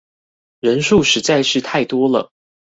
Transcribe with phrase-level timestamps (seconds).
[0.61, 2.31] 人數實在是太多了